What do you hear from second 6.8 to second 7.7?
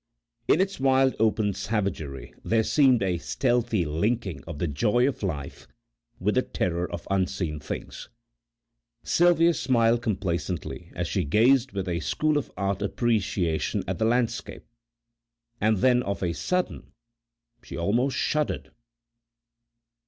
of unseen